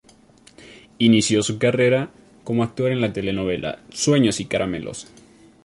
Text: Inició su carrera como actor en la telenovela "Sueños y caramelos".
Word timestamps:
Inició 0.97 1.43
su 1.43 1.59
carrera 1.59 2.09
como 2.43 2.63
actor 2.63 2.91
en 2.91 3.01
la 3.01 3.13
telenovela 3.13 3.83
"Sueños 3.91 4.39
y 4.39 4.45
caramelos". 4.45 5.05